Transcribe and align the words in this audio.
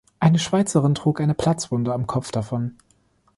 Eine 0.19 0.39
Schweizerin 0.39 0.95
trug 0.95 1.21
eine 1.21 1.35
Platzwunde 1.35 1.93
am 1.93 2.07
Kopf 2.07 2.31
davon. 2.31 2.75